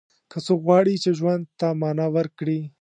[0.31, 2.59] که څوک غواړي چې ژوند ته معنا ورکړي.